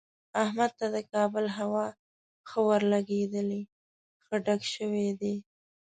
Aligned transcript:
احمد 0.43 0.71
ته 0.79 0.85
د 0.95 0.97
کابل 1.13 1.45
هوا 1.57 1.85
ښه 2.49 2.59
ورلګېدلې، 2.67 3.61
ښه 4.23 4.35
ډک 4.45 4.61
شوی 4.73 5.07
دی. 5.21 5.35